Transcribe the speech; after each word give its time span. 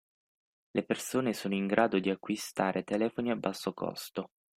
Le 0.71 0.83
persone 0.83 1.31
sono 1.31 1.53
in 1.53 1.67
grado 1.67 1.99
di 1.99 2.09
acquistare 2.09 2.81
telefoni 2.83 3.29
a 3.29 3.35
basso 3.35 3.71
costo. 3.71 4.31